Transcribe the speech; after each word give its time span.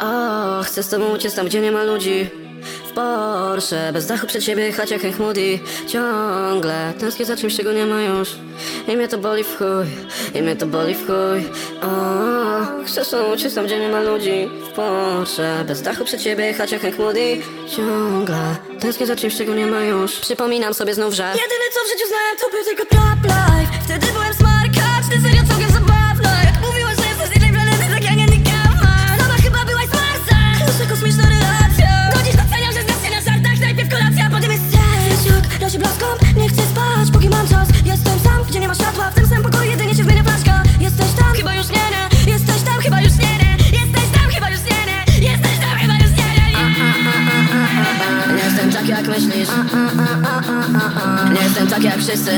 O, 0.00 0.62
chcę 0.62 0.82
z 0.82 0.88
tobą 0.88 1.14
uciec 1.14 1.34
tam, 1.34 1.46
gdzie 1.46 1.60
nie 1.60 1.72
ma 1.72 1.84
ludzi. 1.84 2.30
W 2.90 2.92
Porsche, 2.92 3.92
bez 3.92 4.06
dachu 4.06 4.26
przed 4.26 4.44
siebie 4.44 4.62
jechać 4.62 4.90
jak 4.90 5.02
Hank 5.02 5.18
Moody. 5.18 5.58
Ciągle 5.86 6.92
tęsknię 6.98 7.26
za 7.26 7.36
czymś, 7.36 7.56
czego 7.56 7.72
nie 7.72 7.86
ma 7.86 8.02
już. 8.02 8.28
I 8.88 8.96
mnie 8.96 9.08
to 9.08 9.18
boli 9.18 9.44
w 9.44 9.58
chuj, 9.58 9.86
i 10.34 10.42
mnie 10.42 10.56
to 10.56 10.66
boli 10.66 10.94
w 10.94 11.06
chuj. 11.06 11.50
O, 11.82 12.84
chcę 12.86 13.04
z 13.04 13.10
tobą 13.10 13.32
uciec 13.34 13.54
tam, 13.54 13.66
gdzie 13.66 13.80
nie 13.80 13.88
ma 13.88 14.00
ludzi. 14.00 14.48
W 14.64 14.68
Porsche, 14.68 15.64
bez 15.66 15.82
dachu 15.82 16.04
przed 16.04 16.22
siebie 16.22 16.44
jechać 16.46 16.72
jak 16.72 16.82
Hank 16.82 16.98
Moody. 16.98 17.42
Ciągle 17.76 18.56
tęsknię 18.80 19.06
za 19.06 19.16
czymś, 19.16 19.36
czego 19.36 19.54
nie 19.54 19.66
ma 19.66 19.80
już. 19.80 20.12
Przypominam 20.12 20.74
sobie 20.74 20.94
znów, 20.94 21.14
że 21.14 21.22
Jedyny 21.22 21.64
co 21.74 21.80
w 21.84 21.88
życiu 21.88 22.08
znałem 22.08 22.36
to 22.40 22.50
był 22.50 22.64
tylko 22.64 22.84
trap 22.84 23.24
life. 23.24 23.72
Wtedy 23.84 24.06
byłem 24.12 24.27
Blaskom, 35.76 36.18
nie 36.36 36.48
chcę 36.48 36.62
spać, 36.62 37.10
póki 37.12 37.28
mam 37.28 37.48
czas 37.48 37.68
Jestem 37.84 38.20
sam, 38.20 38.42
gdzie 38.48 38.60
nie 38.60 38.68
ma 38.68 38.74
światła, 38.74 39.10
w 39.10 39.14
tym 39.14 39.26
samym 39.26 39.42
pokoju 39.42 39.70
jedynie 39.70 39.94
się 39.94 40.04
zmienia 40.04 40.22
flaszka 40.22 40.62
Jesteś 40.80 41.12
tam, 41.18 41.32
chyba 41.34 41.54
już 41.54 41.68
nie, 41.68 41.74
nie 41.74 42.32
Jesteś 42.32 42.62
tam, 42.62 42.74
chyba 42.80 43.00
już 43.00 43.12
nie, 43.12 43.38
nie 43.42 43.78
Jesteś 43.78 44.08
tam, 44.14 44.30
chyba 44.30 44.50
już 44.50 44.60
nie, 44.60 44.80
nie 45.20 45.28
Jesteś 45.30 45.58
tam, 45.60 45.78
chyba 45.78 45.94
już 45.94 46.10
nie, 46.10 46.28
nie, 46.38 46.52
nie 46.52 46.74
Nie 48.36 48.44
jestem 48.44 48.72
tak 48.72 48.88
jak 48.88 49.08
myślisz 49.08 49.48
Nie 51.34 51.42
jestem 51.44 51.66
tak 51.66 51.82
jak 51.82 51.98
wszyscy 51.98 52.32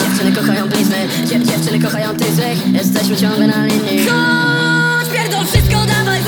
Dziewczyny 0.00 0.32
kochają 0.36 0.68
blizny 0.68 1.08
Dziew 1.26 1.42
Dziewczyny 1.42 1.80
kochają 1.80 2.16
tych 2.16 2.34
złych 2.34 2.72
Jesteśmy 2.72 3.16
ciągle 3.16 3.46
na 3.46 3.66
linii 3.66 4.06
Chodź, 4.06 5.08
pierdol 5.12 5.46
wszystko, 5.46 5.86
dawaj 5.86 6.27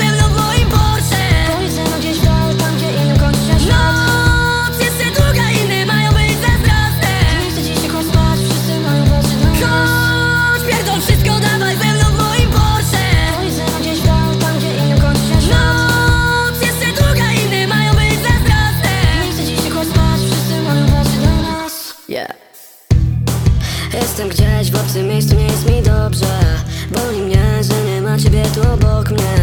Yeah. 22.11 22.35
Jestem 23.93 24.29
gdzieś 24.29 24.71
w 24.71 24.75
obcym 24.75 25.07
miejscu, 25.07 25.35
nie 25.35 25.43
jest 25.43 25.69
mi 25.69 25.81
dobrze. 25.81 26.39
Boli 26.91 27.21
mnie, 27.21 27.63
że 27.63 27.83
nie 27.83 28.01
ma 28.01 28.17
ciebie 28.17 28.43
tu 28.55 28.61
obok 28.73 29.09
mnie. 29.11 29.37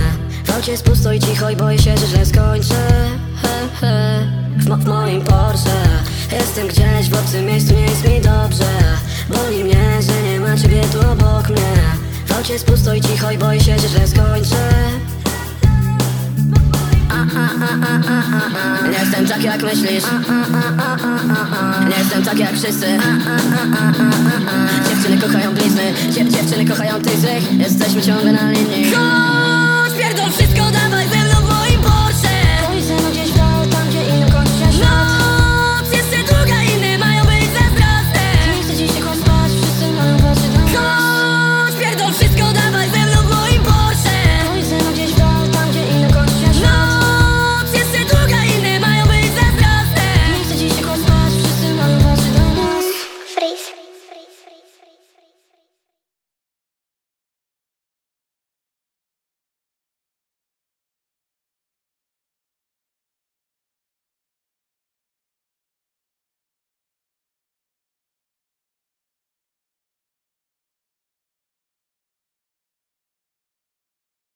W 0.45 0.51
aucie 0.51 0.73
jest 0.73 0.85
pusto 0.85 1.13
i 1.13 1.21
cicho 1.21 1.51
i 1.51 1.57
boję 1.57 1.79
się, 1.79 1.97
że 1.97 2.07
źle 2.07 2.27
skończę. 2.27 2.89
He, 3.43 3.69
he. 3.81 4.27
W, 4.57 4.69
mo 4.69 4.77
w 4.77 4.85
moim 4.85 5.23
Porsche. 5.23 5.81
Jestem 6.33 6.69
gdzieś 6.69 7.11
w 7.11 7.15
obcym 7.15 7.47
miejscu, 7.47 7.75
nie 7.75 7.83
jest 7.83 8.05
mi 8.05 8.21
dobrze. 8.21 8.71
Boli 9.29 9.65
mnie, 9.65 10.03
że 10.03 10.23
nie 10.23 10.41
ma 10.41 10.57
ciebie 10.57 10.81
tu 10.93 11.11
obok 11.11 11.49
mnie. 11.49 11.75
W 12.27 12.33
aucie 12.33 12.53
jest 12.53 12.67
pusto 12.67 12.95
i 12.95 13.01
cicho 13.01 13.31
i 13.31 13.39
boję 13.39 13.61
się, 13.61 13.79
że 13.79 13.89
źle 13.89 14.09
skończę 14.09 14.69
Nie 18.91 18.99
jestem 18.99 19.27
tak 19.27 19.43
jak 19.43 19.63
myślisz. 19.63 20.05
Nie 21.89 21.99
jestem 21.99 22.23
tak 22.25 22.39
jak 22.39 22.53
wszyscy. 22.53 22.87
Dziewczyny 24.89 25.19
kochają 25.23 25.55
blizny. 25.55 25.83
Dziew 26.11 26.29
Dziewczyny 26.29 26.67
kochają 26.67 27.03
tych 27.03 27.21
Jesteśmy 27.59 28.03
ciągle 28.03 28.33
na 28.33 28.51
linii 28.51 29.18